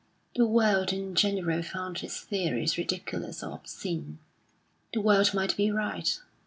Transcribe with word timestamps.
The 0.35 0.47
world 0.47 0.91
in 0.93 1.13
general 1.13 1.61
found 1.61 1.99
his 1.99 2.19
theories 2.21 2.75
ridiculous 2.75 3.43
or 3.43 3.53
obscene. 3.53 4.17
The 4.95 5.01
world 5.01 5.31
might 5.35 5.55
be 5.55 5.69
right. 5.69 6.19